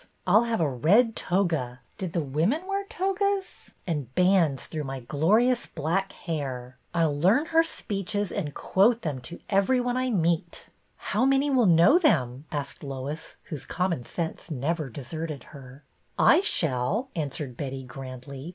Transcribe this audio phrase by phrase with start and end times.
[0.25, 4.99] I 'll have a red toga— did the women wear togas— and bands through my
[5.01, 6.79] glorious black hair.
[6.91, 10.97] I 'll learn her speeches and quote them to every one I meet." 240 BETTY
[10.97, 15.83] BAIRD" How many will know them?" asked Lois, whose common sense never deserted her,"
[16.17, 18.49] I shall," answered Betty, grandly.